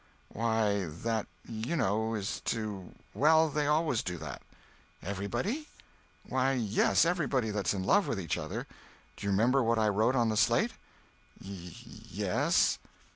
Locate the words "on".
10.15-10.29